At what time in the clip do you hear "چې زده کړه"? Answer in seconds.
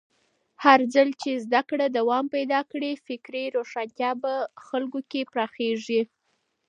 1.21-1.85